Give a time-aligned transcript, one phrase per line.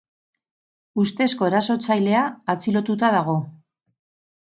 [1.03, 2.25] Ustezko erasotzailea
[2.57, 3.41] atxilotuta dago.